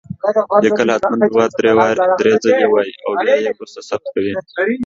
[0.63, 1.45] ليکل هتمن دوه
[2.19, 4.05] دري ځلي وايي او بيا يي وروسته ثبت
[4.53, 4.73] کوئ